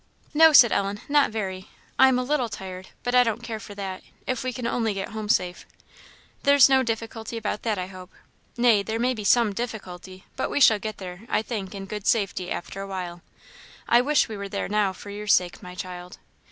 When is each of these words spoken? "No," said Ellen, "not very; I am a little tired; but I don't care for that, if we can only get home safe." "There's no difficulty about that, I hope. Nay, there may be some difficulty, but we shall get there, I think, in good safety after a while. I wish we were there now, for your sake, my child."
"No," 0.33 0.51
said 0.51 0.71
Ellen, 0.71 0.99
"not 1.07 1.29
very; 1.29 1.69
I 1.99 2.07
am 2.07 2.17
a 2.17 2.23
little 2.23 2.49
tired; 2.49 2.87
but 3.03 3.13
I 3.13 3.21
don't 3.21 3.43
care 3.43 3.59
for 3.59 3.75
that, 3.75 4.01
if 4.25 4.43
we 4.43 4.51
can 4.51 4.65
only 4.65 4.95
get 4.95 5.09
home 5.09 5.29
safe." 5.29 5.63
"There's 6.41 6.67
no 6.67 6.81
difficulty 6.81 7.37
about 7.37 7.61
that, 7.61 7.77
I 7.77 7.85
hope. 7.85 8.11
Nay, 8.57 8.81
there 8.81 8.97
may 8.97 9.13
be 9.13 9.23
some 9.23 9.53
difficulty, 9.53 10.25
but 10.35 10.49
we 10.49 10.59
shall 10.59 10.79
get 10.79 10.97
there, 10.97 11.27
I 11.29 11.43
think, 11.43 11.75
in 11.75 11.85
good 11.85 12.07
safety 12.07 12.49
after 12.49 12.81
a 12.81 12.87
while. 12.87 13.21
I 13.87 14.01
wish 14.01 14.27
we 14.27 14.37
were 14.37 14.49
there 14.49 14.67
now, 14.67 14.91
for 14.91 15.11
your 15.11 15.27
sake, 15.27 15.61
my 15.61 15.75
child." 15.75 16.17